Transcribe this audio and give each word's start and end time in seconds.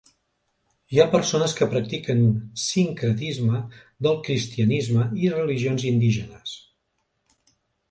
Hi 0.93 1.01
ha 1.01 1.11
persones 1.15 1.53
que 1.59 1.67
practiquen 1.73 2.23
sincretisme 2.61 3.61
del 4.07 4.19
cristianisme 4.29 5.07
i 5.27 5.31
religions 5.37 5.89
indígenes. 5.93 6.59